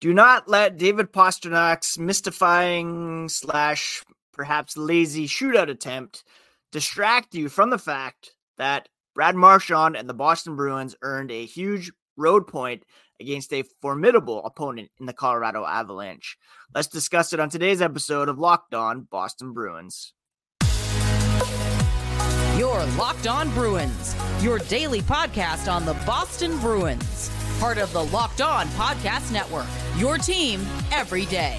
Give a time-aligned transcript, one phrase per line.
[0.00, 6.24] Do not let David Pastrnak's mystifying slash perhaps lazy shootout attempt
[6.72, 11.92] distract you from the fact that Brad Marchand and the Boston Bruins earned a huge
[12.16, 12.84] road point
[13.20, 16.38] against a formidable opponent in the Colorado Avalanche.
[16.74, 20.14] Let's discuss it on today's episode of Locked On Boston Bruins.
[22.56, 28.40] Your Locked On Bruins, your daily podcast on the Boston Bruins, part of the Locked
[28.40, 29.66] On Podcast Network.
[30.00, 31.58] Your team every day.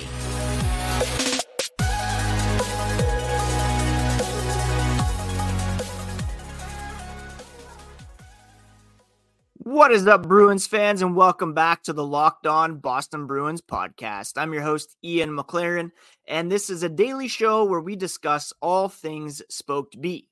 [9.59, 14.31] What is up, Bruins fans, and welcome back to the Locked On Boston Bruins podcast.
[14.37, 15.91] I'm your host, Ian McLaren,
[16.27, 20.27] and this is a daily show where we discuss all things Spoked B.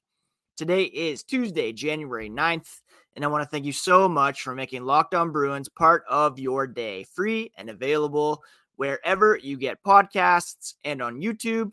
[0.58, 2.82] Today is Tuesday, January 9th,
[3.16, 6.40] and I want to thank you so much for making Locked On Bruins part of
[6.40, 8.44] your day, free and available
[8.76, 11.72] wherever you get podcasts and on YouTube,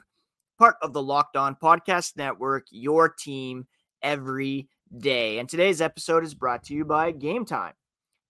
[0.58, 3.66] part of the Locked On Podcast Network, your team
[4.02, 5.38] every day.
[5.38, 7.74] And today's episode is brought to you by Game Time.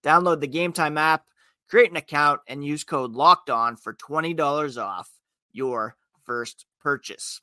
[0.05, 1.25] Download the Game Time app,
[1.69, 5.11] create an account, and use code Locked On for $20 off
[5.53, 7.41] your first purchase.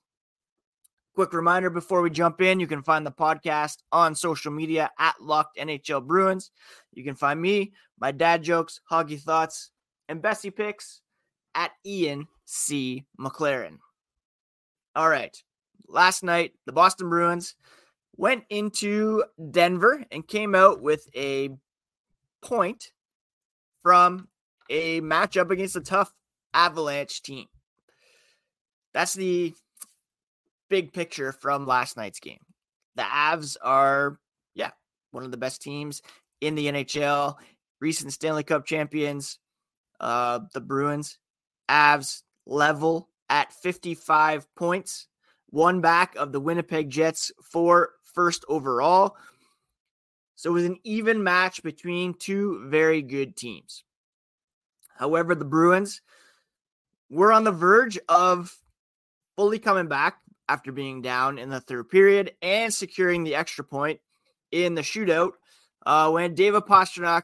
[1.15, 5.21] Quick reminder before we jump in, you can find the podcast on social media at
[5.21, 6.49] Locked NHL Bruins.
[6.91, 9.69] You can find me, my dad jokes, hoggy thoughts,
[10.09, 11.01] and Bessie picks
[11.53, 13.05] at Ian C.
[13.19, 13.77] McLaren.
[14.95, 15.35] All right.
[15.87, 17.55] Last night, the Boston Bruins
[18.15, 21.49] went into Denver and came out with a
[22.41, 22.91] point
[23.83, 24.29] from
[24.69, 26.11] a matchup against a tough
[26.55, 27.45] Avalanche team.
[28.93, 29.53] That's the
[30.73, 32.39] big picture from last night's game.
[32.95, 34.17] The Avs are,
[34.55, 34.71] yeah,
[35.11, 36.01] one of the best teams
[36.41, 37.35] in the NHL,
[37.79, 39.37] recent Stanley Cup champions.
[39.99, 41.19] Uh, the Bruins,
[41.69, 45.07] Avs level at 55 points,
[45.51, 49.15] one back of the Winnipeg Jets for first overall.
[50.35, 53.83] So it was an even match between two very good teams.
[54.97, 56.01] However, the Bruins
[57.11, 58.57] were on the verge of
[59.35, 60.17] fully coming back
[60.47, 63.99] after being down in the third period and securing the extra point
[64.51, 65.31] in the shootout
[65.85, 67.23] uh, when David Pastrnak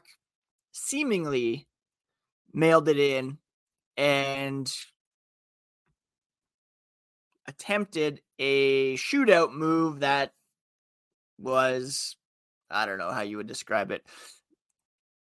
[0.72, 1.66] seemingly
[2.52, 3.38] mailed it in
[3.96, 4.72] and
[7.46, 10.32] attempted a shootout move that
[11.38, 12.16] was
[12.70, 14.04] I don't know how you would describe it.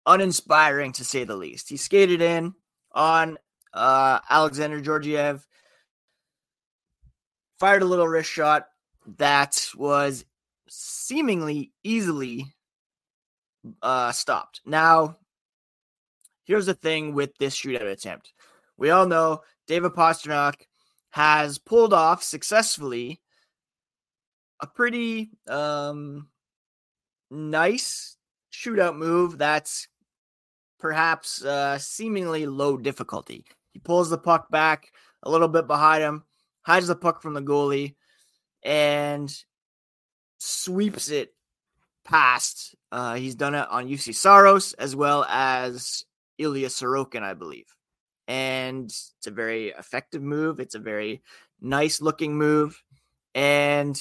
[0.06, 1.68] Uninspiring to say the least.
[1.68, 2.54] He skated in
[2.92, 3.38] on
[3.72, 5.46] uh, Alexander Georgiev,
[7.58, 8.66] fired a little wrist shot
[9.16, 10.24] that was
[10.68, 12.54] seemingly easily
[13.82, 14.60] uh, stopped.
[14.64, 15.16] Now,
[16.44, 18.32] here's the thing with this shootout attempt.
[18.76, 20.54] We all know David Pastrnak
[21.10, 23.20] has pulled off successfully
[24.60, 26.28] a pretty um,
[27.30, 28.16] nice
[28.52, 29.88] shootout move that's
[30.78, 33.44] perhaps uh, seemingly low difficulty.
[33.72, 34.92] He pulls the puck back
[35.22, 36.24] a little bit behind him,
[36.68, 37.96] hides the puck from the goalie,
[38.62, 39.34] and
[40.38, 41.34] sweeps it
[42.04, 42.76] past.
[42.92, 46.04] Uh, he's done it on Juuse Saros as well as
[46.38, 47.66] Ilya Sorokin, I believe.
[48.28, 50.60] And it's a very effective move.
[50.60, 51.22] It's a very
[51.60, 52.80] nice looking move.
[53.34, 54.00] And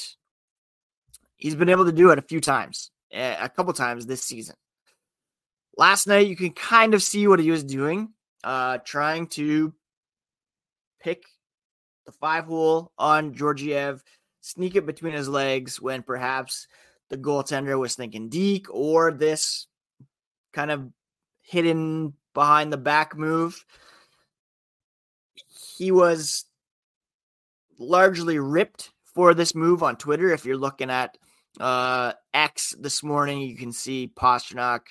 [1.37, 4.55] He's been able to do it a few times, a couple times this season.
[5.77, 8.09] Last night, you can kind of see what he was doing,
[8.43, 9.73] uh, trying to
[10.99, 11.23] pick
[12.07, 14.01] the five hole on Georgiev,
[14.41, 16.67] sneak it between his legs when perhaps
[17.09, 19.67] the goaltender was thinking Deke or this
[20.53, 20.89] kind of
[21.41, 23.63] hidden behind the back move.
[25.77, 26.45] He was
[27.77, 30.31] largely ripped for this move on Twitter.
[30.31, 31.17] If you're looking at
[31.59, 34.81] uh, X this morning, you can see Pastrnak.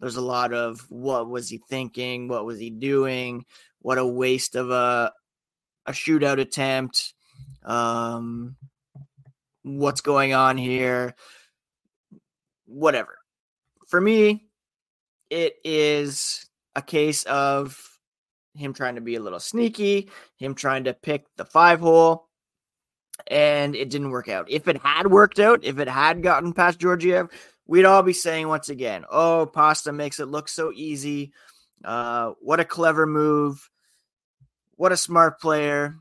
[0.00, 2.26] There's a lot of what was he thinking?
[2.26, 3.44] What was he doing?
[3.80, 5.12] What a waste of a
[5.86, 7.14] a shootout attempt.
[7.62, 8.56] Um,
[9.62, 11.14] what's going on here?
[12.66, 13.18] Whatever.
[13.88, 14.46] For me,
[15.30, 17.80] it is a case of
[18.54, 22.28] him trying to be a little sneaky, him trying to pick the five hole
[23.26, 24.50] and it didn't work out.
[24.50, 27.28] If it had worked out, if it had gotten past Georgiev,
[27.66, 31.32] we'd all be saying once again, "Oh, Pasta makes it look so easy.
[31.84, 33.68] Uh, what a clever move!
[34.76, 35.96] What a smart player."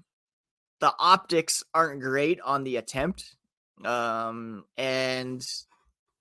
[0.79, 3.35] The optics aren't great on the attempt,
[3.85, 5.45] um, and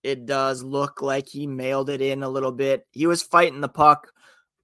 [0.03, 2.87] it does look like he mailed it in a little bit.
[2.93, 4.13] He was fighting the puck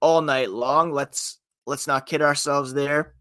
[0.01, 0.91] all night long.
[0.91, 1.39] Let's
[1.69, 3.13] Let's not kid ourselves there.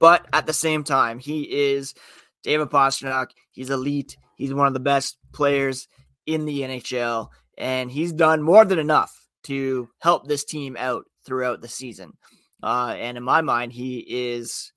[0.00, 1.94] But at the same time, he is
[2.42, 3.28] David Pastrnak.
[3.52, 4.16] He's elite.
[4.34, 5.86] He's one of the best players
[6.26, 11.60] in the NHL, and he's done more than enough to help this team out throughout
[11.60, 12.14] the season.
[12.62, 14.72] Uh, and in my mind, he is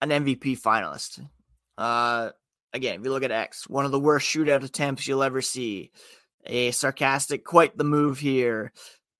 [0.00, 1.20] an MVP finalist.
[1.76, 2.30] Uh,
[2.72, 5.90] again, if you look at X, one of the worst shootout attempts you'll ever see.
[6.46, 8.72] A sarcastic, quite the move here.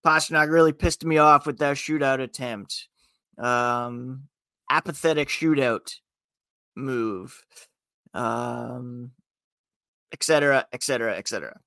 [0.04, 2.88] Pastrnak really pissed me off with that shootout attempt.
[3.36, 4.28] Um,
[4.70, 5.94] apathetic shootout
[6.76, 7.42] move.
[8.14, 9.10] Um,
[10.12, 11.60] etc., etc., etc.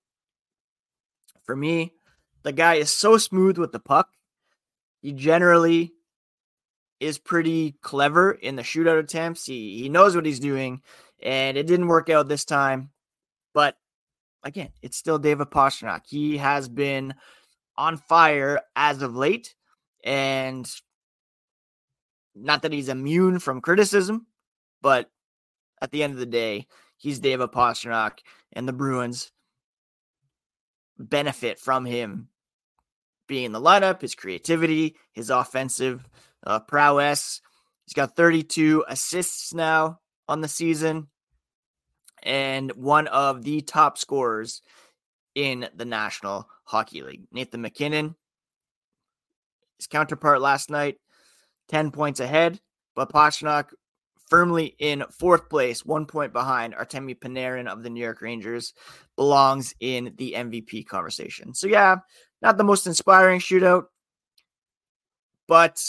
[1.43, 1.93] For me,
[2.43, 4.09] the guy is so smooth with the puck.
[5.01, 5.93] He generally
[6.99, 9.45] is pretty clever in the shootout attempts.
[9.45, 10.81] He he knows what he's doing,
[11.21, 12.91] and it didn't work out this time.
[13.53, 13.77] But
[14.43, 16.01] again, it's still David Pastrnak.
[16.07, 17.13] He has been
[17.77, 19.55] on fire as of late,
[20.03, 20.69] and
[22.35, 24.27] not that he's immune from criticism,
[24.81, 25.09] but
[25.81, 26.67] at the end of the day,
[26.97, 28.19] he's David Pastrnak,
[28.51, 29.31] and the Bruins
[30.97, 32.27] benefit from him
[33.29, 36.09] being in the lineup, his creativity, his offensive
[36.45, 37.39] uh, prowess.
[37.85, 41.07] He's got 32 assists now on the season
[42.21, 44.61] and one of the top scorers
[45.35, 47.23] in the National Hockey League.
[47.31, 48.15] Nathan MacKinnon,
[49.77, 50.97] his counterpart last night,
[51.69, 52.59] 10 points ahead,
[52.95, 53.69] but Pastrnak
[54.29, 58.73] firmly in fourth place, one point behind Artemi Panarin of the New York Rangers,
[59.15, 61.53] belongs in the MVP conversation.
[61.53, 61.97] So, yeah,
[62.41, 63.85] not the most inspiring shootout,
[65.47, 65.81] but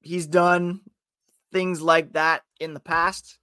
[0.00, 0.80] he's done
[1.52, 3.38] things like that in the past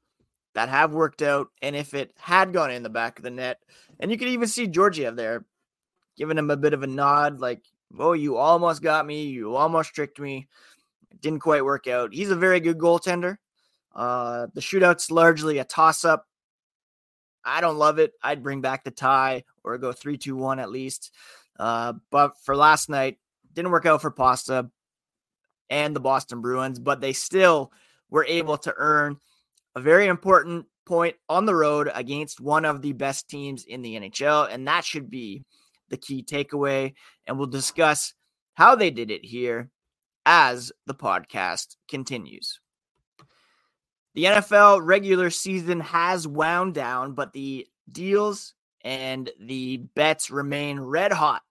[0.56, 1.48] that have worked out.
[1.62, 3.60] And if it had gone in the back of the net,
[4.00, 5.46] and you could even see Georgiev there
[6.18, 7.64] giving him a bit of a nod, like,
[7.98, 9.28] oh, you almost got me.
[9.28, 10.48] You almost tricked me.
[11.12, 12.14] It didn't quite work out.
[12.14, 13.38] He's a very good goaltender.
[13.96, 16.27] Uh, the shootout's largely a toss up.
[17.48, 18.12] I don't love it.
[18.22, 21.14] I'd bring back the tie or go 3 2 1 at least.
[21.58, 23.18] Uh, but for last night,
[23.54, 24.70] didn't work out for Pasta
[25.70, 27.72] and the Boston Bruins, but they still
[28.10, 29.18] were able to earn
[29.76, 33.96] a very important point on the road against one of the best teams in the
[33.96, 34.52] NHL.
[34.52, 35.44] And that should be
[35.90, 36.94] the key takeaway.
[37.26, 38.14] And we'll discuss
[38.56, 39.70] how they did it here
[40.26, 42.60] as the podcast continues.
[44.18, 51.12] The NFL regular season has wound down, but the deals and the bets remain red
[51.14, 51.44] hot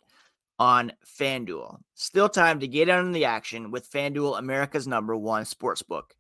[0.59, 1.79] on FanDuel.
[1.95, 6.11] Still time to get in on the action with FanDuel, America's number one sportsbook.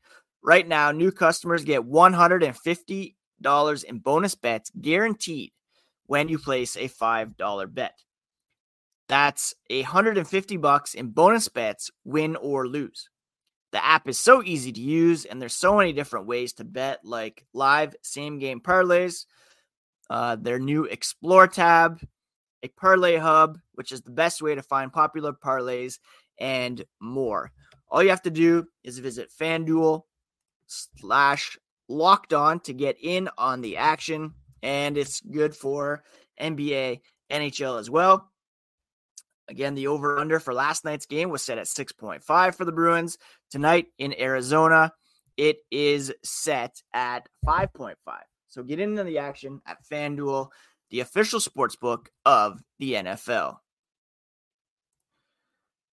[0.40, 3.14] Right now, new customers get $150
[3.84, 5.50] in bonus bets guaranteed
[6.04, 7.98] when you place a $5 bet.
[9.08, 13.08] That's 150 bucks in bonus bets, win or lose.
[13.76, 17.00] The app is so easy to use, and there's so many different ways to bet,
[17.04, 19.26] like live same game parlays,
[20.08, 22.00] uh, their new Explore tab,
[22.62, 25.98] a parlay hub, which is the best way to find popular parlays,
[26.38, 27.52] and more.
[27.90, 30.04] All you have to do is visit FanDuel
[30.66, 34.32] slash locked on to get in on the action,
[34.62, 36.02] and it's good for
[36.40, 38.30] NBA, NHL as well.
[39.48, 43.16] Again, the over under for last night's game was set at 6.5 for the Bruins.
[43.50, 44.92] Tonight in Arizona,
[45.36, 47.94] it is set at 5.5.
[48.48, 50.48] So get into the action at FanDuel,
[50.90, 53.58] the official sports book of the NFL.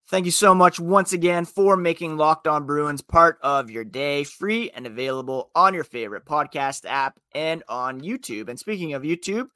[0.10, 4.24] Thank you so much once again for making Locked On Bruins part of your day,
[4.24, 8.50] free and available on your favorite podcast app and on YouTube.
[8.50, 9.48] And speaking of YouTube,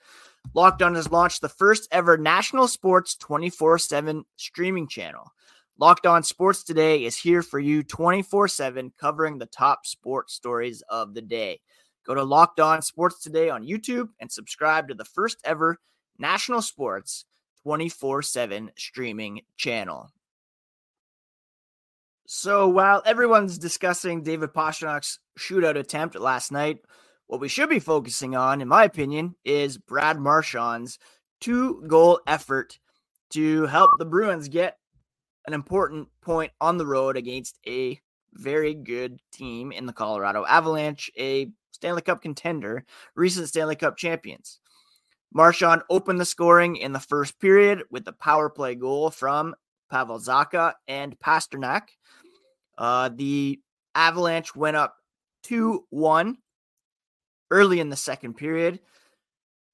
[0.53, 5.31] Locked On has launched the first ever national sports 24 7 streaming channel.
[5.79, 10.81] Locked On Sports Today is here for you 24 7, covering the top sports stories
[10.89, 11.59] of the day.
[12.05, 15.77] Go to Locked On Sports Today on YouTube and subscribe to the first ever
[16.17, 17.25] national sports
[17.63, 20.09] 24 7 streaming channel.
[22.25, 26.79] So while everyone's discussing David Pastrnak's shootout attempt last night,
[27.27, 30.97] what we should be focusing on, in my opinion, is Brad Marchand's
[31.39, 32.79] two goal effort
[33.31, 34.77] to help the Bruins get
[35.45, 37.99] an important point on the road against a
[38.33, 44.59] very good team in the Colorado Avalanche, a Stanley Cup contender, recent Stanley Cup champions.
[45.33, 49.55] Marchand opened the scoring in the first period with the power play goal from
[49.91, 51.83] Pavel Zacha and Pastrnak.
[52.77, 53.59] Uh, the
[53.95, 54.95] Avalanche went up
[55.43, 56.37] 2 1
[57.51, 58.79] early in the second period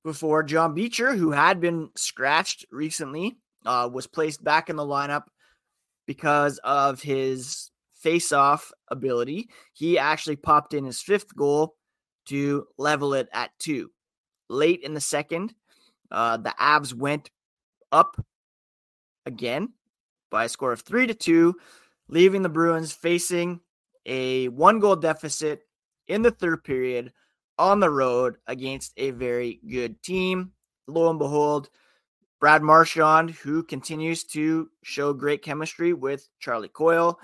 [0.03, 5.24] before John Beecher, who had been scratched recently, uh, was placed back in the lineup
[6.06, 9.50] because of his face-off ability.
[9.74, 11.75] He actually popped in his fifth goal
[12.25, 13.92] to level it at two.
[14.50, 15.53] Late in the second,
[16.12, 17.30] uh, the Avs went
[17.92, 18.18] up
[19.25, 19.70] again
[20.30, 21.56] by a score of three to two,
[22.10, 23.62] leaving the Bruins facing
[24.06, 25.62] a one goal deficit
[26.08, 27.13] in the third period
[27.57, 30.51] on the road against a very good team.
[30.88, 31.69] Lo and behold,
[32.39, 37.19] Brad Marchand, who continues to show great chemistry with Charlie Coyle,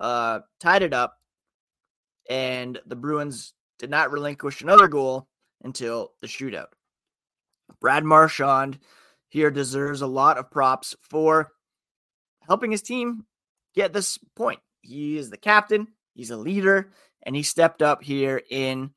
[0.00, 1.14] uh, tied it up,
[2.28, 5.28] and the Bruins did not relinquish another goal
[5.62, 6.66] until the shootout.
[7.80, 8.78] Brad Marchand
[9.28, 11.52] here deserves a lot of props for
[12.40, 13.26] helping his team
[13.74, 14.60] get this point.
[14.80, 18.90] He is the captain, he's a leader, and he stepped up here in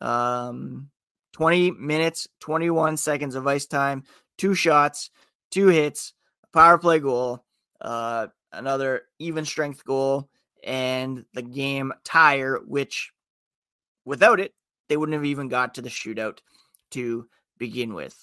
[0.00, 0.90] um,
[1.32, 4.04] 20 minutes, 21 seconds of ice time,
[4.38, 5.10] two shots,
[5.50, 6.12] two hits,
[6.52, 7.44] power play goal,
[7.80, 10.28] uh, another even strength goal,
[10.62, 13.12] and the game tire, which
[14.04, 14.52] without it,
[14.88, 16.38] they wouldn't have even got to the shootout
[16.92, 17.26] to
[17.58, 18.16] begin with.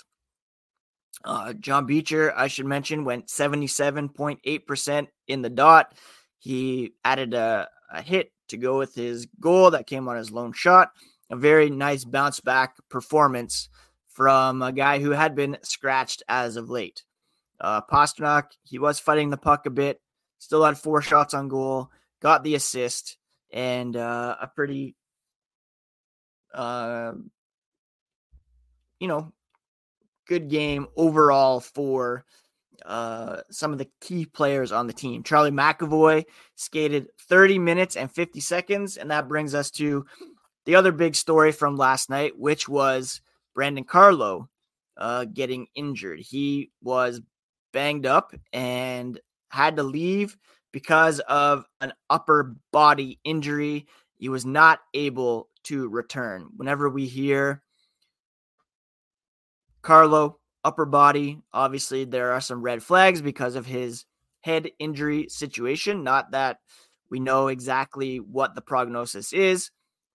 [1.24, 5.94] Uh, John Beecher, I should mention, went 77.8% in the dot.
[6.40, 10.54] He added a, a hit to go with his goal that came on his lone
[10.54, 10.92] shot.
[11.32, 13.70] A very nice bounce back performance
[14.10, 17.04] from a guy who had been scratched as of late.
[17.60, 20.02] Uh, Pastrnak, he was fighting the puck a bit,
[20.40, 21.90] still had four shots on goal,
[22.22, 23.18] got the assist,
[23.52, 24.96] and uh, a pretty,
[26.54, 27.14] uh,
[29.00, 29.32] you know,
[30.28, 32.26] good game overall for
[32.86, 35.24] uh, some of the key players on the team.
[35.24, 40.06] Charlie McAvoy skated 30 minutes and 50 seconds, and that brings us to
[40.66, 43.22] the other big story from last night, which was
[43.54, 44.50] Brandon Carlo
[44.98, 46.20] uh, getting injured.
[46.20, 47.22] He was
[47.74, 50.38] banged up and had to leave
[50.72, 53.88] because of an upper body injury.
[54.18, 56.48] He was not able to return.
[56.56, 57.64] Whenever we hear
[59.82, 61.40] Carlo, upper body.
[61.54, 64.06] Obviously, there are some red flags because of his
[64.42, 66.04] head injury situation.
[66.04, 66.60] Not that
[67.10, 69.72] we know exactly what the prognosis is,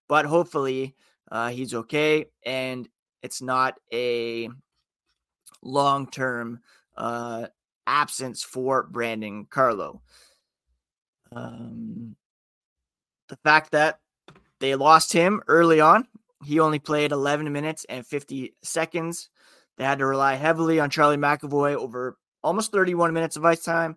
[0.09, 0.95] but hopefully
[1.31, 2.89] uh, he's okay and
[3.23, 4.49] it's not a
[5.63, 6.61] long term
[6.97, 7.47] uh,
[7.87, 10.03] absence for Brandon Carlo.
[11.33, 12.17] Um,
[13.29, 14.01] the fact that
[14.61, 16.07] they lost him early on,
[16.45, 19.29] he only played 11 minutes and 50 seconds.
[19.77, 23.97] They had to rely heavily on Charlie McAvoy over almost 31 minutes of ice time.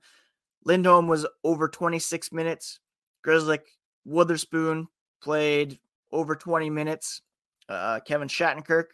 [0.66, 2.80] Lindholm was over 26 minutes.
[3.26, 3.62] Grzelcyk,
[4.06, 4.88] Wotherspoon
[5.22, 5.80] played
[6.12, 7.22] over 20 minutes.
[7.68, 8.86] Uh, Kevin Shattenkirk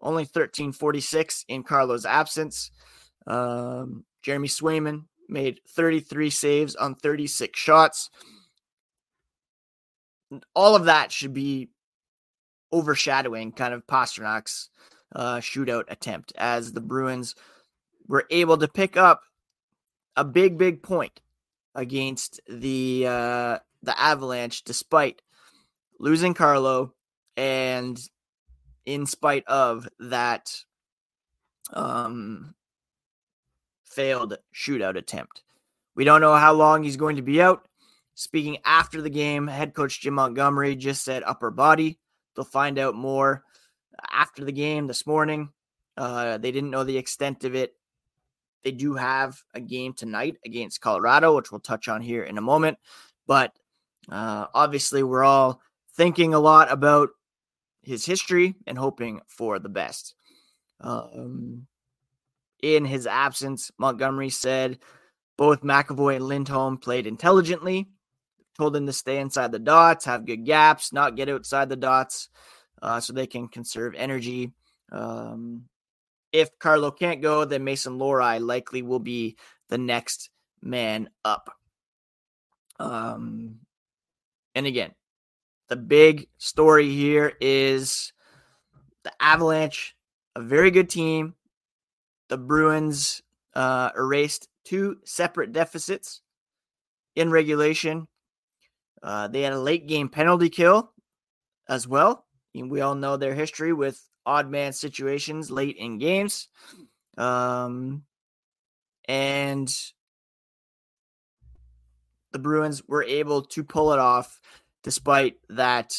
[0.00, 2.70] only 1346 in Carlo's absence.
[3.26, 8.10] Um, Jeremy Swayman made 33 saves on 36 shots.
[10.54, 11.70] All of that should be
[12.72, 14.70] overshadowing kind of Pastrnak's
[15.14, 17.34] uh, shootout attempt as the Bruins
[18.08, 19.22] were able to pick up
[20.16, 21.20] a big, big point
[21.74, 25.22] against the uh, the Avalanche, despite
[25.98, 26.92] losing Carlo
[27.36, 27.98] and
[28.84, 30.54] in spite of that
[31.72, 32.54] um,
[33.84, 35.42] failed shootout attempt.
[35.94, 37.66] We don't know how long he's going to be out.
[38.14, 41.98] Speaking after the game, head coach Jim Montgomery just said upper body.
[42.34, 43.42] They'll find out more
[44.10, 45.50] after the game this morning.
[45.96, 47.74] Uh, they didn't know the extent of it.
[48.62, 52.42] They do have a game tonight against Colorado, which we'll touch on here in a
[52.42, 52.78] moment.
[53.26, 53.52] But
[54.08, 55.60] uh, obviously, we're all
[55.96, 57.10] thinking a lot about
[57.82, 60.14] his history and hoping for the best.
[60.80, 61.66] Um,
[62.62, 64.78] in his absence, Montgomery said
[65.36, 67.88] both McAvoy and Lindholm played intelligently,
[68.56, 72.28] told them to stay inside the dots, have good gaps, not get outside the dots
[72.82, 74.52] uh, so they can conserve energy.
[74.90, 75.64] Um,
[76.32, 79.36] if Carlo can't go, then Mason Lohrei likely will be
[79.68, 80.30] the next
[80.62, 81.50] man up.
[82.78, 83.60] Um,
[84.54, 84.92] and again,
[85.68, 88.12] the big story here is
[89.04, 89.94] the Avalanche,
[90.34, 91.34] a very good team.
[92.28, 93.22] The Bruins
[93.54, 96.22] uh, erased two separate deficits
[97.14, 98.08] in regulation.
[99.02, 100.92] Uh, they had a late game penalty kill
[101.68, 102.26] as well
[102.64, 106.48] we all know their history with odd man situations late in games.
[107.18, 108.04] Um,
[109.08, 109.72] and
[112.32, 114.40] the Bruins were able to pull it off
[114.86, 115.98] despite that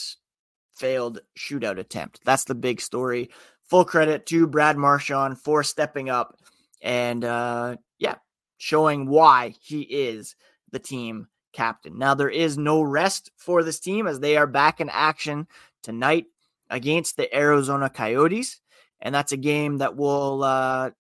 [0.74, 2.22] failed shootout attempt.
[2.24, 3.30] That's the big story.
[3.66, 6.38] Full credit to Brad Marchand for stepping up
[6.82, 8.16] and uh, yeah,
[8.58, 10.38] showing why he is
[10.72, 11.98] the team captain.
[12.00, 15.48] Now, there is no rest for this team as they are back in action
[15.84, 16.28] tonight
[16.70, 18.62] against the Arizona Coyotes.
[19.02, 20.92] And that's a game that we'll uh,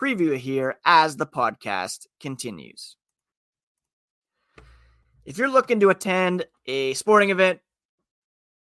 [0.00, 2.96] preview here as the podcast continues.
[5.26, 7.58] If you're looking to attend a sporting event,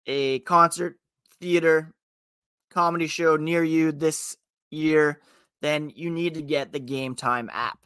[0.06, 0.98] a concert,
[1.40, 1.94] theater,
[2.70, 4.36] comedy show near you this
[4.70, 5.22] year,
[5.62, 7.78] then you need to get the Game Time app.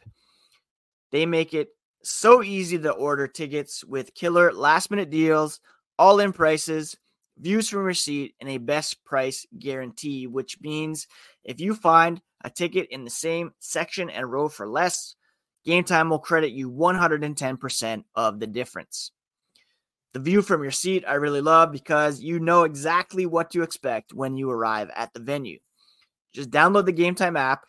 [1.13, 1.69] They make it
[2.03, 5.61] so easy to order tickets with killer last minute deals,
[5.97, 6.97] all in prices,
[7.37, 11.07] views from receipt, and a best price guarantee, which means
[11.45, 15.15] if you find a ticket in the same section and row for less,
[15.65, 19.11] Game Time will credit you 110% of the difference.
[20.13, 24.13] The view from your seat I really love because you know exactly what to expect
[24.13, 25.59] when you arrive at the venue.
[26.33, 27.65] Just download the Game Time app,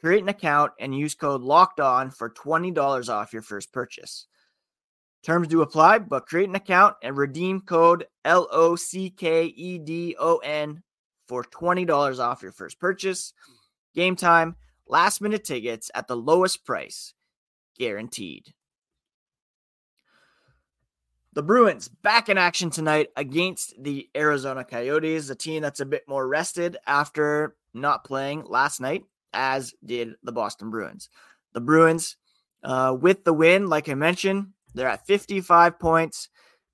[0.00, 4.26] create an account, and use code LOCKED ON for $20 off your first purchase.
[5.22, 9.78] Terms do apply, but create an account and redeem code L O C K E
[9.78, 10.82] D O N
[11.28, 13.34] for $20 off your first purchase.
[13.94, 17.12] Game time, last minute tickets at the lowest price,
[17.80, 18.52] guaranteed.
[21.32, 26.02] The Bruins back in action tonight against the Arizona Coyotes, a team that's a bit
[26.06, 31.08] more rested after not playing last night, as did the Boston Bruins.
[31.54, 32.16] The Bruins,
[32.62, 36.28] uh, with the win, like I mentioned, they're at 55 points,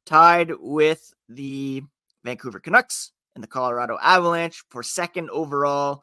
[0.06, 1.84] tied with the
[2.24, 6.02] Vancouver Canucks and the Colorado Avalanche for second overall.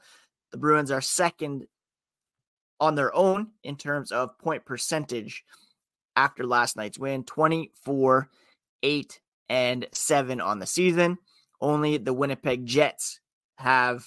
[0.52, 1.66] The Bruins are second
[2.84, 5.46] on their own in terms of point percentage
[6.18, 8.28] after last night's win 24,
[8.84, 11.18] 8, and 7 on the season.
[11.62, 13.22] Only the Winnipeg Jets
[13.58, 14.04] have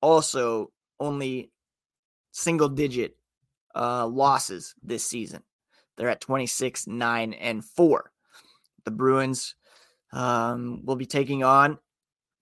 [0.00, 1.50] also only
[2.32, 3.18] single digit
[3.76, 5.42] uh, losses this season.
[5.98, 8.10] They're at 26, 9, and 4.
[8.86, 9.54] The Bruins
[10.14, 11.76] um, will be taking on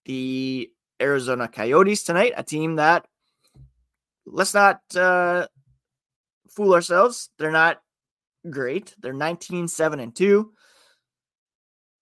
[0.05, 0.71] the
[1.03, 3.09] Arizona Coyotes tonight, a team that,
[4.31, 5.47] let's not uh,
[6.49, 7.81] fool ourselves, they're not
[8.51, 8.95] great.
[8.99, 10.53] They're 19, 7, and 2,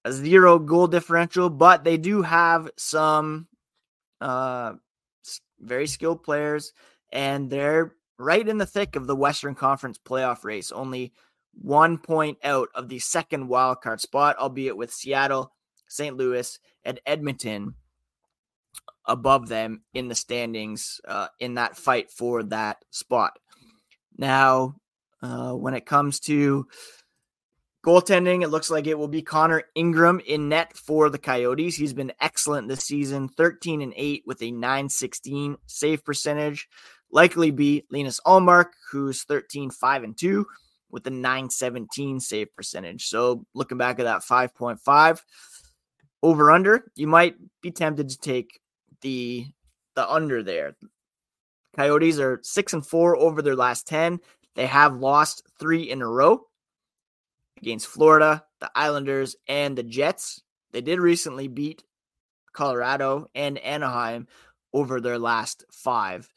[0.05, 3.49] a zero goal differential, but they do have some
[4.21, 4.75] uh,
[5.61, 6.73] very skilled players,
[7.13, 10.73] and they're right in the thick of the Western Conference playoff race.
[10.73, 11.13] Only
[11.53, 15.53] one point out of the second wildcard spot, albeit with Seattle,
[15.89, 16.17] St.
[16.17, 17.75] Louis, and Edmonton
[19.07, 23.39] above them in the standings uh, in that fight for that spot.
[24.19, 24.77] Now,
[25.23, 26.67] uh, when it comes to
[27.85, 31.77] goaltending, it looks like it will be Connor Ingram in net for the Coyotes.
[31.77, 36.69] He's been excellent this season, 13 and 8 with a 916 save percentage.
[37.11, 40.47] Likely be Linus Ullmark, who's 13, 5 and 2
[40.91, 43.07] with a 917 save percentage.
[43.07, 45.23] So looking back at that 5.5
[46.23, 48.61] over under, you might be tempted to take
[49.01, 49.47] the
[49.95, 50.77] the under there.
[51.77, 54.21] Coyotes are 6 and 4 over their last 10.
[54.55, 56.41] They have lost 3 in a row
[57.59, 60.43] against Florida, the Islanders, and the Jets.
[60.73, 61.83] They did recently beat
[62.53, 64.27] Colorado and Anaheim
[64.73, 66.29] over their last 5.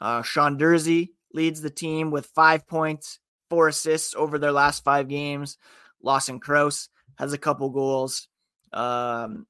[0.00, 5.08] Uh, Sean Durzi leads the team with 5 points four assists over their last five
[5.08, 5.58] games.
[6.02, 8.28] Lawson Crouse has a couple goals.
[8.72, 9.46] Um,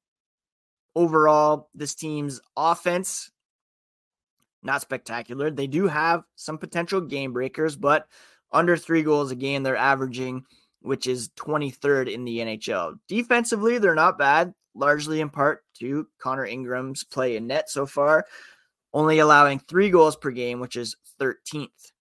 [0.99, 3.31] overall, this team's offense,
[4.65, 5.49] not spectacular.
[5.49, 8.09] They do have some potential game breakers, but
[8.51, 10.45] under three goals a game, they're averaging,
[10.81, 12.99] which is 23rd in the NHL.
[13.07, 18.27] Defensively, they're not bad, largely in part to Connor Ingram's play in net so far,
[18.93, 21.93] only allowing three goals per game, which is 13th.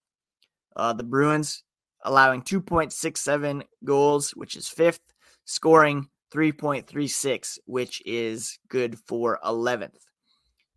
[0.74, 1.62] Uh, the Bruins
[2.02, 5.12] allowing 2.67 goals, which is fifth,
[5.44, 10.06] scoring 3.36, which is good for 11th.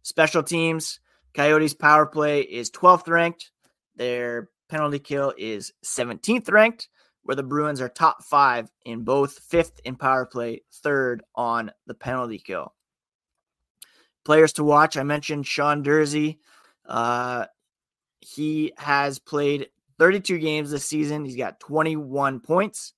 [0.03, 0.99] Special teams,
[1.33, 3.51] Coyotes power play is 12th ranked.
[3.95, 6.89] Their penalty kill is 17th ranked,
[7.23, 11.93] where the Bruins are top five in both fifth in power play, third on the
[11.93, 12.73] penalty kill.
[14.23, 16.37] Players to watch, I mentioned Sean Durzi.
[16.85, 17.45] Uh,
[18.19, 21.25] he has played 32 games this season.
[21.25, 22.93] He's got 21 points,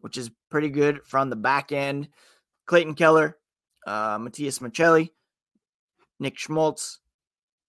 [0.00, 2.06] which is pretty good from the back end.
[2.66, 3.36] Clayton Keller,
[3.88, 5.10] uh, Matias Maccelli,
[6.20, 7.00] Nick Schmaltz,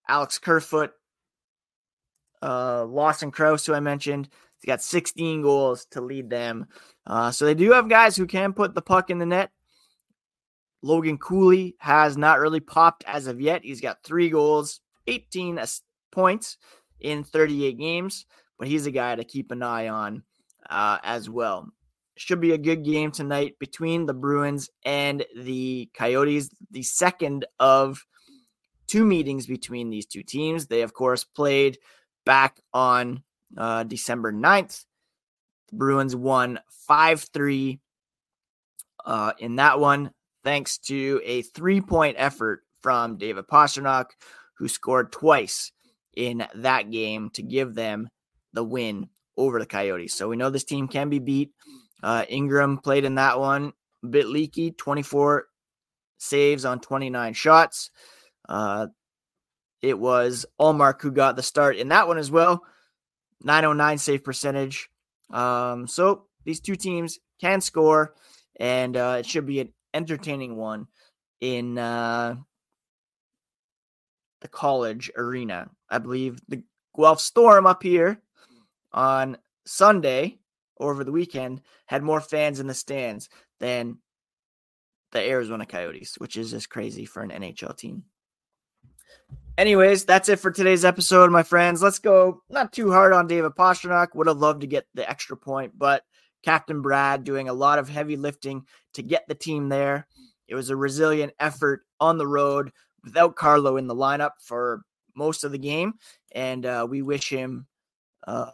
[0.07, 0.91] Alex Kerfoot,
[2.43, 4.29] uh, Lawson Crouse, who I mentioned.
[4.59, 6.67] He's got 16 goals to lead them.
[7.07, 9.49] Uh, so they do have guys who can put the puck in the net.
[10.83, 13.63] Logan Cooley has not really popped as of yet.
[13.63, 15.59] He's got three goals, 18
[16.11, 16.57] points
[16.99, 20.23] in 38 games but he's a guy to keep an eye on
[20.69, 21.69] uh, as well.
[22.17, 28.05] Should be a good game tonight between the Bruins and the Coyotes, the second of
[28.87, 30.67] two meetings between these two teams.
[30.67, 31.77] They, of course, played
[32.25, 33.23] back on
[33.57, 34.85] uh, December 9th.
[35.69, 37.79] The Bruins won 5 3
[39.05, 40.11] uh, in that one,
[40.43, 44.05] thanks to a three point effort from David Pastrnak,
[44.57, 45.71] who scored twice
[46.15, 48.09] in that game to give them
[48.53, 50.13] the win over the Coyotes.
[50.13, 51.51] So we know this team can be beat.
[52.03, 55.47] Uh, Ingram played in that one, a bit leaky, 24
[56.17, 57.89] saves on 29 shots.
[58.47, 58.87] Uh,
[59.81, 62.63] it was Ullmark who got the start in that one as well.
[63.43, 64.89] 909 save percentage.
[65.31, 68.15] Um, so these two teams can score,
[68.59, 70.87] and uh, it should be an entertaining one
[71.41, 72.35] in uh,
[74.41, 75.69] the college arena.
[75.89, 76.63] I believe the
[76.95, 78.21] Guelph Storm up here
[78.93, 80.39] on Sunday
[80.79, 83.97] over the weekend had more fans in the stands than
[85.11, 88.03] the Arizona Coyotes, which is just crazy for an NHL team.
[89.57, 91.81] Anyways, that's it for today's episode, my friends.
[91.81, 94.13] Let's go not too hard on David Pastrnak.
[94.13, 96.03] Would have loved to get the extra point, but
[96.43, 100.07] Captain Brad doing a lot of heavy lifting to get the team there.
[100.47, 102.71] It was a resilient effort on the road
[103.03, 104.81] without Carlo in the lineup for
[105.15, 105.93] most of the game,
[106.33, 107.67] and uh, we wish him
[108.27, 108.51] uh,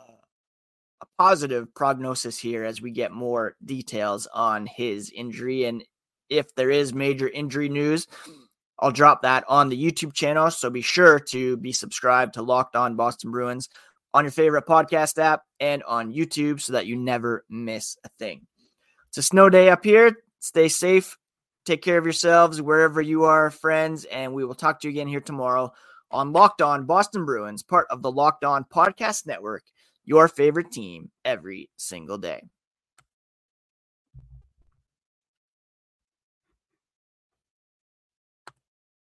[1.02, 5.66] a positive prognosis here as we get more details on his injury.
[5.66, 5.84] And
[6.30, 8.08] if there is major injury news,
[8.80, 10.50] I'll drop that on the YouTube channel.
[10.52, 13.70] So be sure to be subscribed to Locked On Boston Bruins
[14.14, 18.46] on your favorite podcast app and on YouTube so that you never miss a thing.
[19.10, 20.16] It's a snow day up here.
[20.40, 21.18] Stay safe.
[21.66, 24.06] Take care of yourselves wherever you are, friends.
[24.06, 25.72] And we will talk to you again here tomorrow
[26.10, 29.64] on Locked On Boston Bruins, part of the Locked On Podcast Network,
[30.06, 32.44] your favorite team every single day.